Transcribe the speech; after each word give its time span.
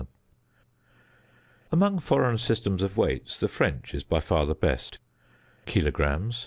Among 1.71 1.99
foreign 1.99 2.39
systems 2.39 2.81
of 2.81 2.97
weights, 2.97 3.39
the 3.39 3.47
French 3.47 3.93
is 3.93 4.03
by 4.03 4.19
far 4.19 4.47
the 4.47 4.55
best. 4.55 4.97
Kilograms 5.67 6.39
(2. 6.39 6.39